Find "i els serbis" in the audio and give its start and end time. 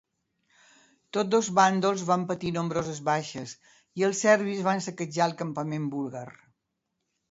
4.03-4.67